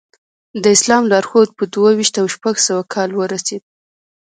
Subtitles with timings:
[0.63, 3.63] د اسلام لارښود په دوه ویشت او شپږ سوه کال ورسېد.